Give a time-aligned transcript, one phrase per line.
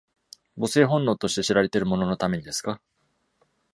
[0.57, 2.81] 母性本能として知られているもののためにですか？